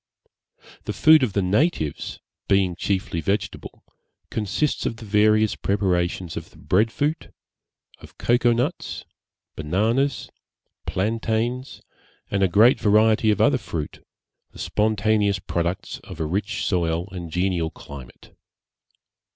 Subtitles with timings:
[0.85, 3.83] The food of the natives, being chiefly vegetable,
[4.31, 7.31] consists of the various preparations of the bread fruit,
[7.99, 9.05] of cocoa nuts,
[9.55, 10.31] bananas,
[10.87, 11.83] plantains,
[12.31, 14.03] and a great variety of other fruit,
[14.49, 18.35] the spontaneous products of a rich soil and genial climate.